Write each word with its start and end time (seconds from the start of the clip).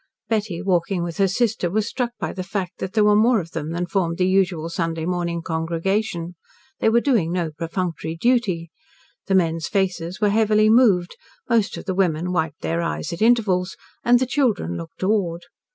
Betty, 0.29 0.63
walking 0.63 1.03
with 1.03 1.17
her 1.19 1.27
sister, 1.27 1.69
was 1.69 1.87
struck 1.87 2.13
by 2.19 2.33
the 2.33 2.41
fact 2.41 2.79
that 2.79 2.93
there 2.93 3.03
were 3.03 3.15
more 3.15 3.39
of 3.39 3.51
them 3.51 3.69
than 3.69 3.85
formed 3.85 4.17
the 4.17 4.27
usual 4.27 4.67
Sunday 4.67 5.05
morning 5.05 5.43
congregation. 5.43 6.33
They 6.79 6.89
were 6.89 7.01
doing 7.01 7.31
no 7.31 7.51
perfunctory 7.55 8.15
duty. 8.15 8.71
The 9.27 9.35
men's 9.35 9.67
faces 9.67 10.19
were 10.19 10.29
heavily 10.29 10.71
moved, 10.71 11.15
most 11.47 11.77
of 11.77 11.85
the 11.85 11.93
women 11.93 12.31
wiped 12.31 12.61
their 12.61 12.81
eyes 12.81 13.13
at 13.13 13.21
intervals, 13.21 13.77
and 14.03 14.17
the 14.17 14.25
children 14.25 14.75
looked 14.75 15.03
awed. 15.03 15.43